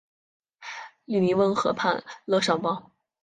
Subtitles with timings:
[1.05, 2.91] 利尼翁河畔勒尚邦。